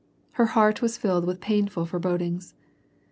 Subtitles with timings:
[0.31, 2.55] Her heart was tilled with painful forebodings.